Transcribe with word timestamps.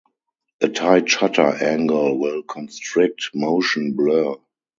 A 0.61 0.67
tight 0.67 1.07
shutter 1.07 1.55
angle 1.63 2.17
will 2.17 2.41
constrict 2.41 3.29
motion 3.35 3.93
blur. 3.93 4.33